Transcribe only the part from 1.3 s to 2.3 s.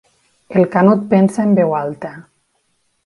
en veu alta.